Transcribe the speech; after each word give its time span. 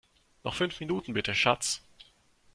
Noch 0.43 0.55
fünf 0.55 0.79
Minuten 0.79 1.13
bitte, 1.13 1.35
Schatz! 1.35 1.83